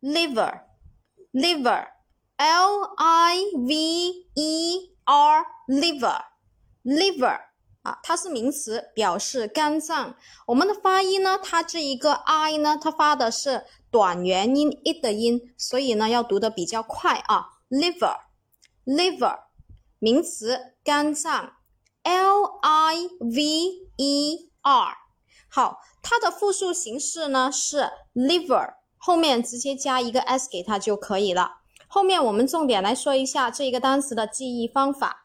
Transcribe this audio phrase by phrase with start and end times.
[0.00, 3.74] liver，liver，l i v
[4.34, 7.40] e r，liver，liver
[7.82, 10.14] 啊，它是名词，表示肝脏。
[10.46, 17.48] 我们的发音呢，它这一个 i 呢，它发的是短元音 i 的音，所以呢要读的比较快啊。
[17.70, 19.38] liver，liver，
[19.98, 21.54] 名词，肝脏
[22.02, 23.42] ，l i v
[23.96, 24.96] e r。
[25.48, 31.60] 好，它的复数形式呢是 liver，后面直接加一个 s 给它就可以了。
[31.88, 35.19] 后面我们重点来说一下这一个单词的记忆方法。